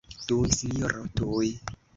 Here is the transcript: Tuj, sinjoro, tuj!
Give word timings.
Tuj, 0.29 0.47
sinjoro, 0.59 1.05
tuj! 1.21 1.55